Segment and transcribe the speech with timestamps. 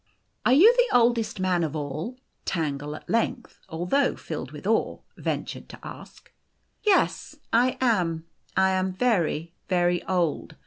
[0.47, 5.69] "Are you the oldest man of all?" Tangle at length, although filled with awe, ventured
[5.69, 6.31] to ask.
[6.31, 6.31] O"
[6.87, 8.25] Yes, I am.
[8.57, 10.55] I am very, very old.